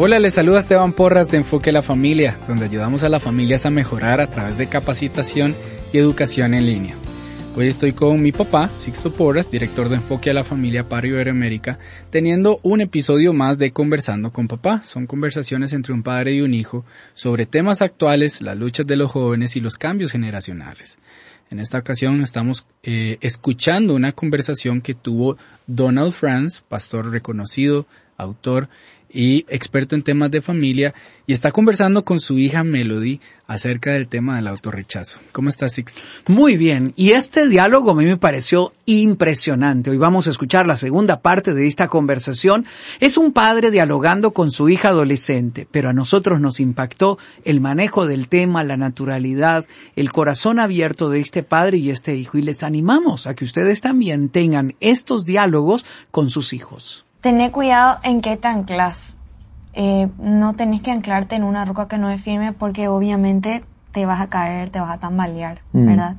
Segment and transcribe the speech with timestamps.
[0.00, 3.66] Hola, les saluda Esteban Porras de Enfoque a la Familia, donde ayudamos a las familias
[3.66, 5.56] a mejorar a través de capacitación
[5.92, 6.94] y educación en línea.
[7.56, 11.80] Hoy estoy con mi papá, Sixto Porras, director de Enfoque a la Familia para Iberoamérica,
[12.10, 14.82] teniendo un episodio más de Conversando con Papá.
[14.84, 19.10] Son conversaciones entre un padre y un hijo sobre temas actuales, las luchas de los
[19.10, 20.96] jóvenes y los cambios generacionales.
[21.50, 28.68] En esta ocasión estamos eh, escuchando una conversación que tuvo Donald Franz, pastor reconocido, autor
[29.10, 30.94] y experto en temas de familia,
[31.26, 35.20] y está conversando con su hija Melody acerca del tema del autorrechazo.
[35.32, 35.96] ¿Cómo estás, Six?
[36.26, 39.90] Muy bien, y este diálogo a mí me pareció impresionante.
[39.90, 42.66] Hoy vamos a escuchar la segunda parte de esta conversación.
[43.00, 48.06] Es un padre dialogando con su hija adolescente, pero a nosotros nos impactó el manejo
[48.06, 52.62] del tema, la naturalidad, el corazón abierto de este padre y este hijo, y les
[52.62, 57.04] animamos a que ustedes también tengan estos diálogos con sus hijos.
[57.20, 59.16] Tené cuidado en qué te anclas.
[59.72, 64.06] Eh, no tenés que anclarte en una roca que no es firme porque obviamente te
[64.06, 65.86] vas a caer, te vas a tambalear, Mm.
[65.86, 66.16] ¿verdad?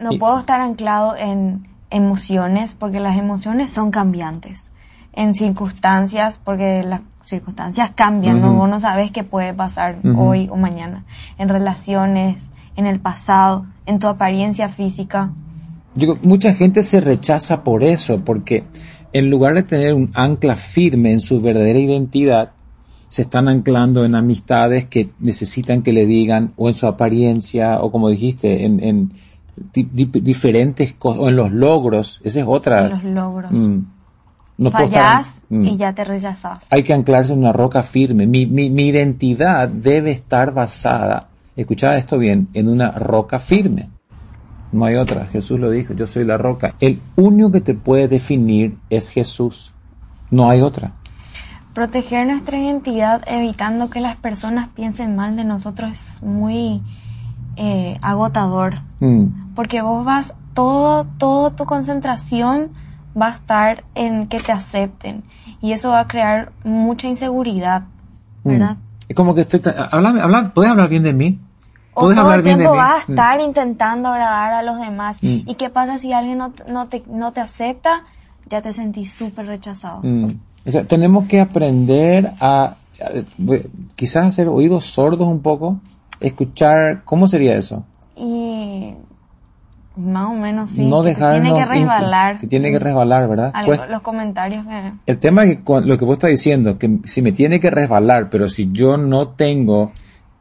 [0.00, 4.70] No puedo estar anclado en emociones porque las emociones son cambiantes.
[5.12, 8.54] En circunstancias porque las circunstancias cambian, ¿no?
[8.54, 11.04] Vos no sabes qué puede pasar hoy o mañana.
[11.38, 12.42] En relaciones,
[12.76, 15.30] en el pasado, en tu apariencia física.
[15.94, 18.64] Digo, mucha gente se rechaza por eso, porque
[19.14, 22.50] en lugar de tener un ancla firme en su verdadera identidad,
[23.08, 27.90] se están anclando en amistades que necesitan que le digan, o en su apariencia, o
[27.90, 29.12] como dijiste, en, en
[29.72, 32.20] di- di- diferentes cosas, o en los logros.
[32.24, 32.86] Esa es otra.
[32.86, 33.52] En los logros.
[33.52, 33.78] Mm.
[34.58, 35.64] No Fallás Mm.
[35.66, 36.64] y ya te rechazás.
[36.70, 38.26] Hay que anclarse en una roca firme.
[38.26, 43.90] Mi, mi, mi identidad debe estar basada, escuchad esto bien, en una roca firme.
[44.74, 45.26] No hay otra.
[45.26, 46.74] Jesús lo dijo, yo soy la roca.
[46.80, 49.72] El único que te puede definir es Jesús.
[50.32, 50.92] No hay otra.
[51.74, 56.82] Proteger nuestra identidad evitando que las personas piensen mal de nosotros es muy
[57.56, 58.80] eh, agotador.
[58.98, 59.54] Mm.
[59.54, 62.72] Porque vos vas, todo, todo tu concentración
[63.16, 65.22] va a estar en que te acepten.
[65.60, 67.84] Y eso va a crear mucha inseguridad,
[68.42, 68.72] ¿verdad?
[68.76, 68.80] Mm.
[69.08, 69.60] Es como que estoy,
[69.92, 71.38] háblame, habla- ¿puedes hablar bien de mí?
[71.94, 72.78] O ¿Puedes todo hablar el bien tiempo mí?
[72.78, 73.10] vas a Mm.
[73.12, 75.18] estar intentando agradar a los demás.
[75.22, 75.40] Mm.
[75.48, 78.02] ¿Y qué pasa si alguien no, no, te, no te acepta?
[78.50, 80.00] Ya te sentís súper rechazado.
[80.02, 80.30] Mm.
[80.66, 82.76] O sea, tenemos que aprender a, a-
[83.96, 85.78] quizás hacer oídos sordos un poco,
[86.20, 87.84] escuchar, ¿cómo sería eso?
[88.16, 88.94] Y
[89.96, 90.84] más o menos sí.
[90.84, 92.38] no que dejarnos Tiene que resbalar.
[92.38, 93.50] que tiene que resbalar, ¿verdad?
[93.54, 94.92] Algo- Pues, los comentarios que...
[95.06, 97.70] el tema es que cu- lo que vos estás diciendo, que si me tiene que
[97.70, 99.92] resbalar, pero si yo no tengo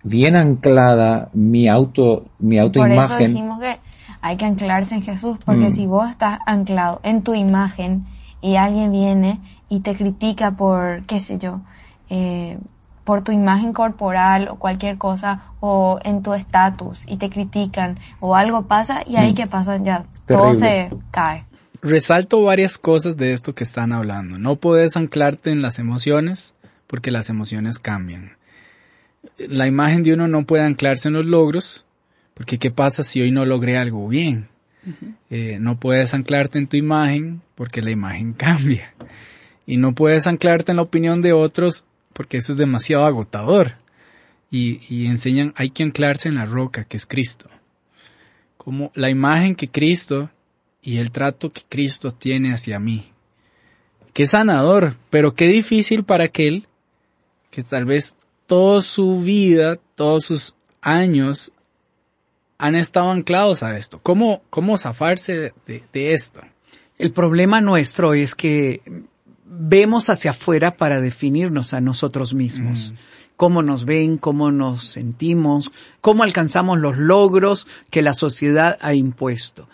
[0.04, 3.80] bien anclada mi auto, mi Por eso autoimagen, dijimos que
[4.22, 5.72] hay que anclarse en Jesús, porque Mm.
[5.72, 8.06] si vos estás anclado en tu imagen
[8.42, 11.62] y alguien viene y te critica por, qué sé yo,
[12.10, 12.60] eh,
[13.04, 18.36] por tu imagen corporal o cualquier cosa, o en tu estatus y te critican, o
[18.36, 19.36] algo pasa, y ahí Mm.
[19.36, 21.46] que pasa ya, todo se cae.
[21.82, 24.38] Resalto varias cosas de esto que están hablando.
[24.38, 26.54] No puedes anclarte en las emociones
[26.88, 28.38] porque las emociones cambian.
[29.38, 31.86] La imagen de uno no puede anclarse en los logros
[32.34, 34.50] porque qué pasa si hoy no logré algo bien.
[35.30, 38.94] Eh, no puedes anclarte en tu imagen porque la imagen cambia.
[39.66, 43.76] Y no puedes anclarte en la opinión de otros porque eso es demasiado agotador.
[44.52, 47.50] Y, y enseñan, hay que anclarse en la roca que es Cristo.
[48.58, 50.30] Como la imagen que Cristo
[50.82, 53.12] y el trato que Cristo tiene hacia mí.
[54.14, 56.68] Qué sanador, pero qué difícil para aquel
[57.50, 58.16] que tal vez
[58.54, 61.52] toda su vida, todos sus años
[62.60, 64.00] han estado anclados a esto.
[64.04, 66.42] ¿Cómo, cómo zafarse de, de- de esto?
[67.00, 68.82] El problema nuestro es que
[69.44, 72.92] vemos hacia afuera para definirnos a nosotros mismos.
[72.92, 72.96] Mm.
[73.38, 79.68] Cómo nos ven, cómo nos sentimos, cómo alcanzamos los logros que la sociedad ha impuesto.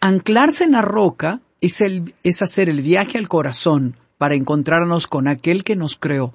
[0.00, 5.26] Anclarse en la roca es, el, es hacer el viaje al corazón para encontrarnos con
[5.26, 6.34] aquel que nos creó.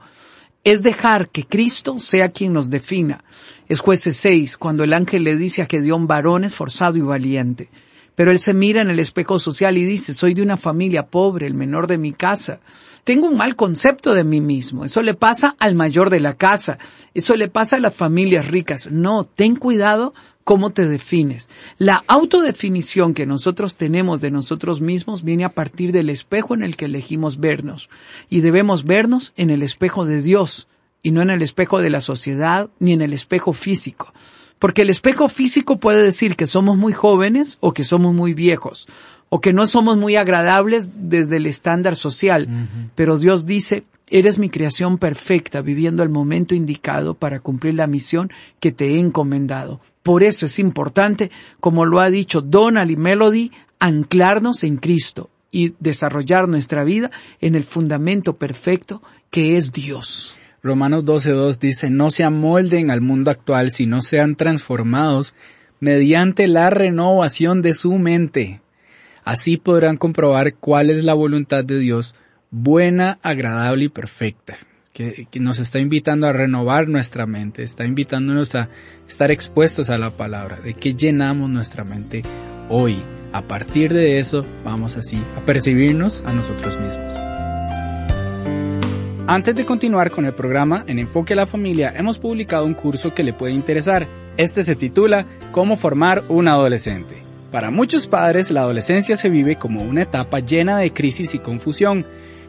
[0.63, 3.23] Es dejar que Cristo sea quien nos defina.
[3.67, 7.69] Es jueces 6, cuando el ángel le dice a Gedeón varón esforzado y valiente.
[8.15, 11.47] Pero él se mira en el espejo social y dice, soy de una familia pobre,
[11.47, 12.59] el menor de mi casa.
[13.03, 14.85] Tengo un mal concepto de mí mismo.
[14.85, 16.77] Eso le pasa al mayor de la casa.
[17.15, 18.87] Eso le pasa a las familias ricas.
[18.91, 20.13] No, ten cuidado
[20.43, 21.49] cómo te defines.
[21.77, 26.75] La autodefinición que nosotros tenemos de nosotros mismos viene a partir del espejo en el
[26.75, 27.89] que elegimos vernos.
[28.29, 30.67] Y debemos vernos en el espejo de Dios
[31.03, 34.13] y no en el espejo de la sociedad ni en el espejo físico.
[34.59, 38.87] Porque el espejo físico puede decir que somos muy jóvenes o que somos muy viejos,
[39.29, 42.67] o que no somos muy agradables desde el estándar social.
[42.93, 48.29] Pero Dios dice, eres mi creación perfecta, viviendo el momento indicado para cumplir la misión
[48.59, 49.81] que te he encomendado.
[50.03, 55.73] Por eso es importante, como lo ha dicho Donald y Melody, anclarnos en Cristo y
[55.79, 60.35] desarrollar nuestra vida en el fundamento perfecto que es Dios.
[60.63, 65.35] Romanos 12.2 dice, no se amolden al mundo actual, sino sean transformados
[65.79, 68.61] mediante la renovación de su mente.
[69.23, 72.15] Así podrán comprobar cuál es la voluntad de Dios,
[72.51, 74.57] buena, agradable y perfecta.
[74.93, 78.69] Que, nos está invitando a renovar nuestra mente, está invitándonos a
[79.07, 82.23] estar expuestos a la palabra, de que llenamos nuestra mente
[82.69, 82.99] hoy.
[83.33, 87.31] A partir de eso, vamos así a percibirnos a nosotros mismos.
[89.27, 93.13] Antes de continuar con el programa, en Enfoque a la Familia hemos publicado un curso
[93.13, 94.05] que le puede interesar.
[94.35, 97.21] Este se titula Cómo formar un adolescente.
[97.49, 102.05] Para muchos padres, la adolescencia se vive como una etapa llena de crisis y confusión.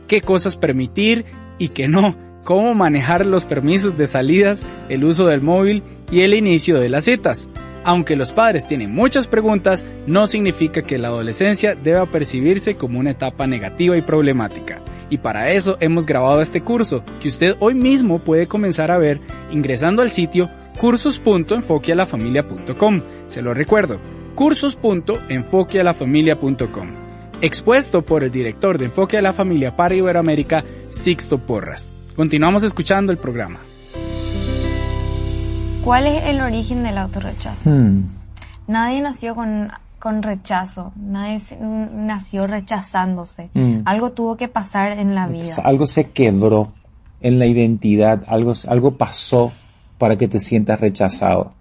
[0.08, 1.24] ¿Qué cosas permitir
[1.58, 2.16] y qué no?
[2.44, 7.04] ¿Cómo manejar los permisos de salidas, el uso del móvil y el inicio de las
[7.04, 7.48] citas?
[7.84, 13.10] Aunque los padres tienen muchas preguntas, no significa que la adolescencia deba percibirse como una
[13.10, 14.80] etapa negativa y problemática
[15.12, 19.20] y para eso hemos grabado este curso que usted hoy mismo puede comenzar a ver
[19.50, 20.48] ingresando al sitio
[20.78, 23.02] cursos.enfoquealafamilia.com.
[23.28, 23.98] Se lo recuerdo,
[24.34, 26.88] cursos.enfoquealafamilia.com.
[27.42, 31.91] Expuesto por el director de Enfoque a la Familia para Iberoamérica, Sixto Porras.
[32.16, 33.58] Continuamos escuchando el programa.
[35.84, 37.70] ¿Cuál es el origen del autorrechazo?
[37.70, 38.04] Hmm.
[38.68, 39.70] Nadie nació con
[40.02, 43.50] con rechazo, nadie nació rechazándose.
[43.54, 43.82] Mm.
[43.84, 45.54] Algo tuvo que pasar en la vida.
[45.62, 46.72] Algo se quebró
[47.20, 49.52] en la identidad, algo, algo pasó
[49.98, 51.52] para que te sientas rechazado.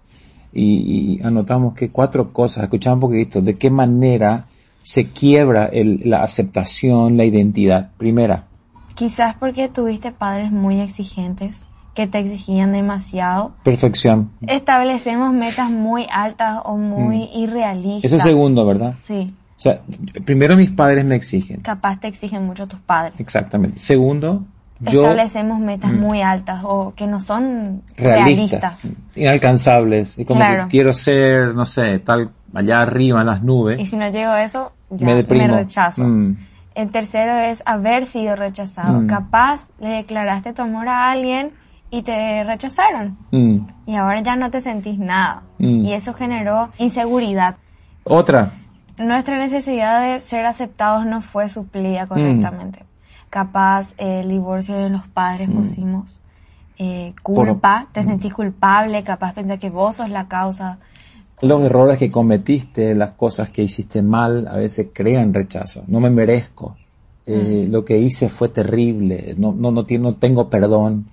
[0.52, 4.46] Y, y anotamos que cuatro cosas, escuchamos un poquito, de qué manera
[4.82, 7.92] se quiebra el, la aceptación, la identidad.
[7.96, 8.48] Primera.
[8.94, 13.52] Quizás porque tuviste padres muy exigentes que te exigían demasiado.
[13.64, 14.30] Perfección.
[14.46, 17.38] Establecemos metas muy altas o muy Mm.
[17.38, 18.04] irrealistas.
[18.04, 18.94] Eso es segundo, ¿verdad?
[19.00, 19.80] Sí, O sea,
[20.24, 21.60] primero mis padres me exigen.
[21.60, 23.12] capaz te exigen mucho tus padres.
[23.18, 23.78] Exactamente.
[23.78, 24.42] Segundo,
[24.80, 26.00] yo Establecemos metas Mm.
[26.00, 29.16] muy altas o que no son realistas, realistas.
[29.16, 30.18] inalcanzables.
[30.18, 30.64] Y como Claro.
[30.64, 33.78] que quiero ser, no sé, tal allá arriba en las nubes.
[33.80, 35.54] Y si no llego a eso, ya me me, deprimo.
[35.56, 36.02] rechazo.
[36.04, 36.36] Mm.
[36.74, 39.00] El tercero es haber sido rechazado.
[39.00, 39.06] Mm.
[39.06, 41.52] Capaz le declaraste tu amor a alguien
[41.90, 43.18] y te rechazaron.
[43.30, 43.58] Mm.
[43.86, 45.42] Y ahora ya no te sentís nada.
[45.58, 45.84] Mm.
[45.84, 47.56] Y eso generó inseguridad.
[48.04, 48.52] Otra.
[48.98, 52.84] Nuestra necesidad de ser aceptados no fue suplida correctamente.
[53.30, 56.22] Capaz eh, el divorcio de los padres pusimos
[56.78, 60.78] eh, culpa, te sentís culpable, capaz pensás que vos sos la causa.
[61.42, 65.84] Los errores que cometiste, las cosas que hiciste mal, a veces crean rechazo.
[65.88, 66.76] No me merezco.
[67.26, 69.34] Eh, Lo que hice fue terrible.
[69.36, 71.06] No, no, no, no tengo perdón.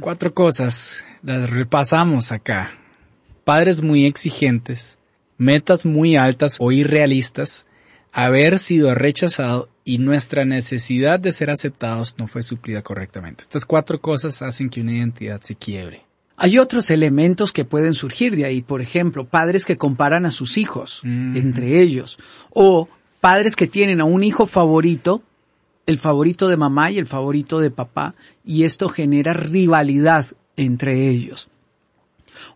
[0.00, 2.72] Cuatro cosas, las repasamos acá.
[3.44, 4.98] Padres muy exigentes,
[5.38, 7.66] metas muy altas o irrealistas,
[8.12, 13.44] haber sido rechazado y nuestra necesidad de ser aceptados no fue suplida correctamente.
[13.44, 16.05] Estas cuatro cosas hacen que una identidad se quiebre.
[16.36, 20.58] Hay otros elementos que pueden surgir de ahí, por ejemplo, padres que comparan a sus
[20.58, 21.36] hijos Mm.
[21.36, 22.18] entre ellos,
[22.50, 22.88] o
[23.20, 25.22] padres que tienen a un hijo favorito,
[25.86, 28.14] el favorito de mamá y el favorito de papá,
[28.44, 30.26] y esto genera rivalidad
[30.56, 31.48] entre ellos.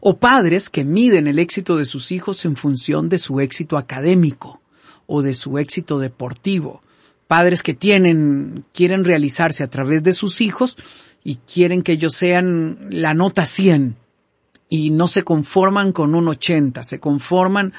[0.01, 4.61] O padres que miden el éxito de sus hijos en función de su éxito académico
[5.07, 6.83] o de su éxito deportivo.
[7.27, 10.77] Padres que tienen, quieren realizarse a través de sus hijos
[11.23, 13.97] y quieren que ellos sean la nota 100.
[14.73, 17.73] y no se conforman con un 80, se conforman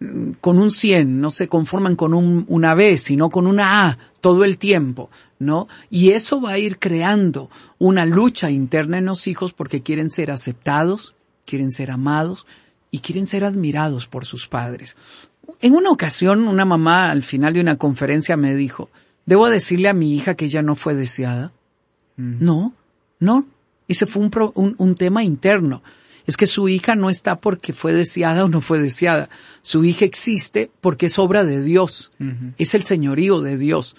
[0.00, 3.98] mm, con un 100, no se conforman con un, una B, sino con una A
[4.22, 5.68] todo el tiempo, ¿no?
[5.90, 10.30] Y eso va a ir creando una lucha interna en los hijos porque quieren ser
[10.30, 11.14] aceptados,
[11.44, 12.46] quieren ser amados
[12.90, 14.96] y quieren ser admirados por sus padres.
[15.60, 18.90] En una ocasión, una mamá al final de una conferencia me dijo,
[19.26, 21.52] ¿debo decirle a mi hija que ella no fue deseada?
[22.16, 22.74] No,
[23.20, 23.46] no.
[23.86, 25.82] Ese fue un, un, un tema interno
[26.28, 29.30] es que su hija no está porque fue deseada o no fue deseada.
[29.62, 32.12] Su hija existe porque es obra de Dios.
[32.58, 33.96] Es el señorío de Dios.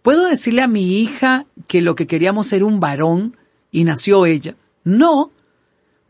[0.00, 3.36] ¿Puedo decirle a mi hija que lo que queríamos era un varón
[3.72, 4.54] y nació ella?
[4.84, 5.32] No,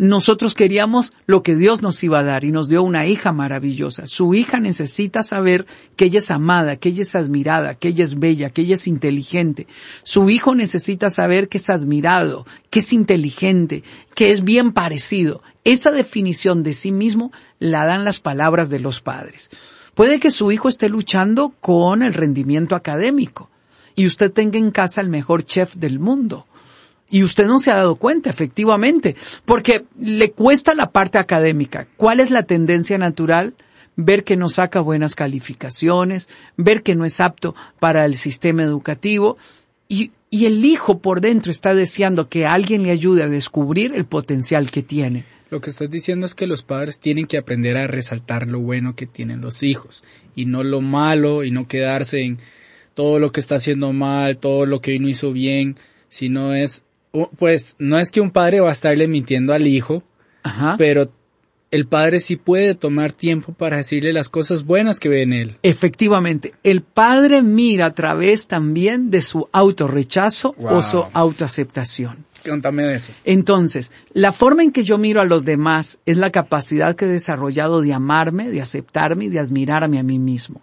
[0.02, 4.09] nosotros queríamos lo que Dios nos iba a dar y nos dio una hija maravillosa.
[4.09, 8.18] Su hija necesita saber que ella es amada, que ella es admirada, que ella es
[8.18, 9.68] bella, que ella es inteligente.
[10.02, 13.85] Su hijo necesita saber que es admirado, que es inteligente,
[14.16, 15.40] que es bien parecido.
[15.62, 17.30] Esa definición de sí mismo
[17.61, 19.50] la dan las palabras de los padres.
[19.94, 23.50] Puede que su hijo esté luchando con el rendimiento académico
[23.94, 26.47] y usted tenga en casa el mejor chef del mundo
[27.12, 29.14] y usted no se ha dado cuenta, efectivamente,
[29.45, 31.87] porque le cuesta la parte académica.
[31.99, 33.54] ¿Cuál es la tendencia natural?
[33.97, 39.37] Ver que no saca buenas calificaciones, ver que no es apto para el sistema educativo
[39.88, 44.71] y, el hijo por dentro está deseando que alguien le ayude a descubrir el potencial
[44.71, 45.26] que tiene.
[45.50, 48.97] Lo que estás diciendo es que los padres tienen que aprender a resaltar lo bueno
[48.97, 50.02] que tienen los hijos
[50.35, 52.38] y no lo malo y no quedarse en
[52.95, 55.76] todo lo que está haciendo mal, todo lo que hoy no hizo bien,
[56.09, 56.87] sino es
[57.38, 60.02] pues no es que un padre va a estarle mintiendo al hijo,
[60.78, 61.11] pero
[61.71, 65.59] el padre sí puede tomar tiempo para decirle las cosas buenas que ve en él.
[65.62, 72.26] Efectivamente, el padre mira a través también de su autorrechazo o su autoaceptación.
[72.47, 73.12] Contame de eso.
[73.25, 77.09] Entonces, la forma en que yo miro a los demás es la capacidad que he
[77.09, 80.62] desarrollado de amarme, de aceptarme y de admirarme a mí mismo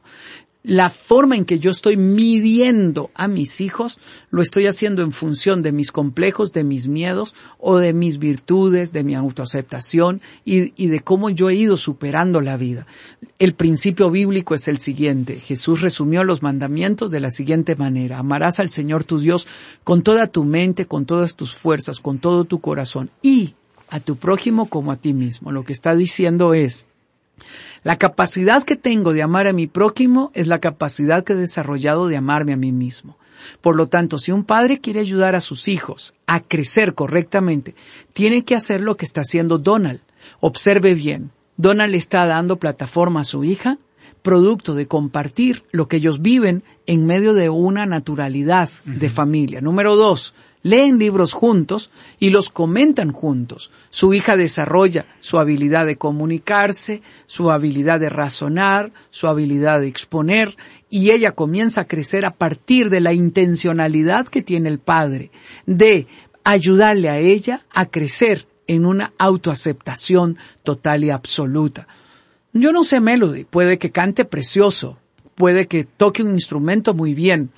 [0.61, 3.97] la forma en que yo estoy midiendo a mis hijos,
[4.29, 8.91] lo estoy haciendo en función de mis complejos, de mis miedos o de mis virtudes,
[8.91, 12.85] de mi autoaceptación y, y, de cómo yo he ido superando la vida.
[13.39, 15.39] El principio bíblico es el siguiente.
[15.39, 18.19] Jesús resumió los mandamientos de la siguiente manera.
[18.19, 19.47] Amarás al Señor tu Dios
[19.85, 23.55] con toda tu mente, con todas tus fuerzas, con todo tu corazón y
[23.89, 25.53] a tu prójimo como a ti mismo.
[25.53, 26.88] Lo que está diciendo es,
[27.89, 32.07] la capacidad que tengo de amar a mi prójimo es la capacidad que he desarrollado
[32.07, 33.17] de amarme a mí mismo.
[33.61, 37.73] Por lo tanto, si un padre quiere ayudar a sus hijos a crecer correctamente,
[38.13, 40.01] tiene que hacer lo que está haciendo Donald.
[40.39, 41.31] Observe bien.
[41.57, 43.79] Donald está dando plataforma a su hija,
[44.21, 49.61] producto de compartir lo que ellos viven en medio de una naturalidad de familia.
[49.61, 51.89] Número dos, leen libros juntos
[52.19, 53.71] y los comentan juntos.
[53.89, 60.55] Su hija desarrolla su habilidad de comunicarse, su habilidad de razonar, su habilidad de exponer
[60.89, 65.31] y ella comienza a crecer a partir de la intencionalidad que tiene el padre
[65.65, 66.07] de
[66.43, 71.87] ayudarle a ella a crecer en una autoaceptación total y absoluta.
[72.53, 74.97] Yo no sé Melody, puede que cante precioso,
[75.35, 77.51] puede que toque un instrumento muy bien,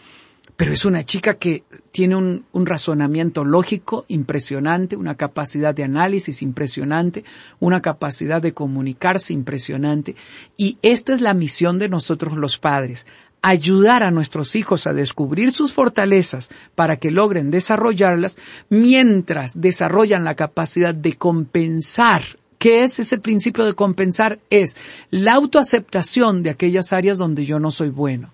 [0.62, 7.24] pero es una chica que tiene un, razonamiento lógico impresionante, una capacidad de análisis impresionante,
[7.60, 10.16] una capacidad de comunicarse impresionante.
[10.58, 13.08] Y esta es la misión de nosotros los padres,
[13.42, 18.38] ayudar a nuestros hijos a descubrir sus fortalezas para que logren desarrollarlas
[18.70, 22.22] mientras desarrollan la capacidad de compensar
[22.60, 24.38] ¿Qué es ese principio de compensar?
[24.52, 24.78] Es
[25.10, 28.32] la autoaceptación de aquellas áreas donde yo no soy bueno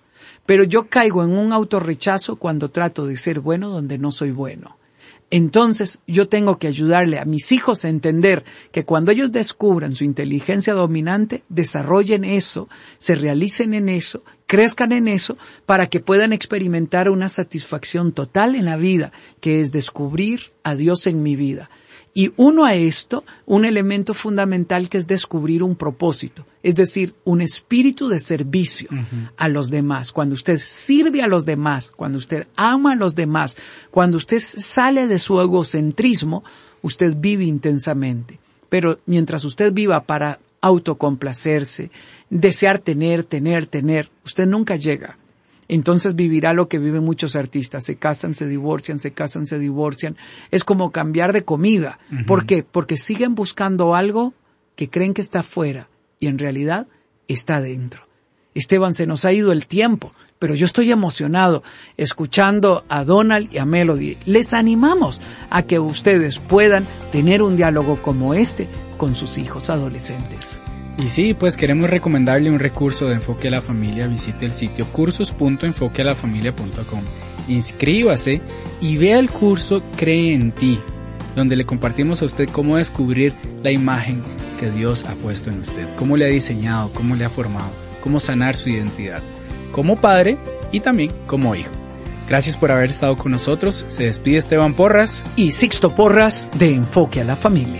[0.48, 4.78] pero yo caigo en un autorrechazo cuando trato de ser bueno donde no soy bueno.
[5.30, 10.06] Entonces yo tengo que ayudarle a mis hijos a entender que cuando ellos descubran su
[10.06, 17.10] inteligencia dominante, desarrollen eso, se realicen en eso, crezcan en eso, para que puedan experimentar
[17.10, 19.12] una satisfacción total en la vida,
[19.42, 21.70] que es descubrir a Dios en mi vida.
[22.18, 27.42] Y uno a esto, un elemento fundamental que es descubrir un propósito, es decir, un
[27.42, 28.90] espíritu de servicio
[29.38, 30.12] a los demás.
[30.12, 33.56] Cuando usted sirve a los demás, cuando usted ama a los demás,
[33.92, 36.44] cuando usted sale de su egocentrismo,
[36.82, 38.40] usted vive intensamente.
[38.68, 41.92] Pero mientras usted viva para autocomplacerse,
[42.32, 45.20] desear tener, tener, tener, usted nunca llega
[45.68, 47.84] entonces vivirá lo que viven muchos artistas.
[47.84, 50.16] Se casan, se divorcian, se casan, se divorcian.
[50.52, 52.00] Es como cambiar de comida.
[52.26, 52.64] ¿Por qué?
[52.64, 54.34] Porque siguen buscando algo
[54.76, 56.88] que creen que está fuera y en realidad
[57.28, 58.08] está dentro.
[58.54, 60.12] Esteban, se nos ha ido el tiempo.
[60.40, 61.64] pero yo estoy emocionado
[61.98, 64.18] escuchando a Donald y a Melody.
[64.26, 65.20] Les animamos
[65.50, 70.62] a que ustedes puedan tener un diálogo como este con sus hijos adolescentes.
[70.98, 74.08] Y sí, pues queremos recomendarle un recurso de enfoque a la familia.
[74.08, 77.02] Visite el sitio cursos.enfoquealafamilia.com.
[77.48, 78.42] Inscríbase
[78.82, 80.80] y vea el curso Cree en ti,
[81.36, 84.22] donde le compartimos a usted cómo descubrir la imagen
[84.60, 87.70] que Dios ha puesto en usted, cómo le ha diseñado, cómo le ha formado,
[88.02, 89.22] cómo sanar su identidad,
[89.72, 90.40] como padre
[90.72, 91.72] y también como hijo.
[92.28, 93.86] Gracias por haber estado con nosotros.
[93.88, 97.80] Se despide Esteban Porras y Sixto Porras de Enfoque a la Familia.